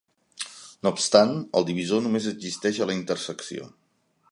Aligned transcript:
No 0.87 0.91
obstant, 0.95 1.33
el 1.61 1.67
divisor 1.67 2.03
només 2.07 2.31
existeix 2.33 2.79
a 2.87 2.91
la 2.91 2.99
intersecció. 3.03 3.71